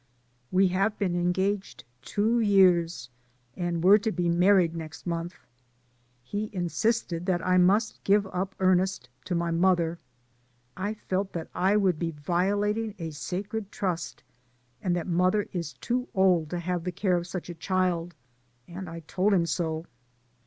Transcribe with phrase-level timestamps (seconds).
[0.49, 3.11] "We have been engaged two years,
[3.55, 5.35] and were to be married next month.
[6.23, 7.39] He insisted 28 DAYS ON THE ROAD.
[7.39, 9.99] that I must give up Ernest to mother.
[10.75, 14.23] I felt that I would be violating a sacred trust,
[14.81, 18.15] and that mother is too old to have the care of such a child,
[18.67, 19.85] and I told him so.